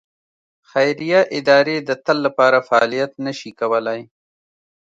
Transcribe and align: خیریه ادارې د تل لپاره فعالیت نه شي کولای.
خیریه 0.69 1.21
ادارې 1.37 1.77
د 1.87 1.89
تل 2.05 2.17
لپاره 2.25 2.57
فعالیت 2.67 3.11
نه 3.25 3.33
شي 3.39 3.51
کولای. 3.59 4.01